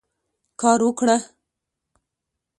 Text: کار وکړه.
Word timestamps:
کار 0.61 0.79
وکړه. 0.87 1.17